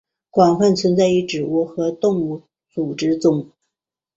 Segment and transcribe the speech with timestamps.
[0.31, 3.51] 广泛存在于植物和动物组织中。